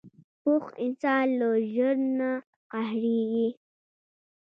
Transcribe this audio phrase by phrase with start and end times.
[0.41, 1.27] پوخ انسان
[1.73, 2.31] ژر نه
[2.71, 3.47] قهرېږي